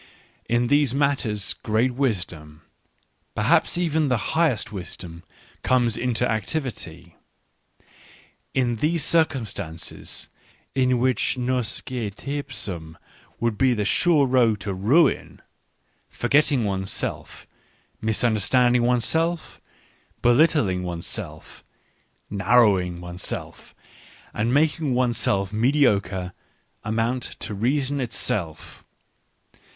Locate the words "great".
1.61-1.91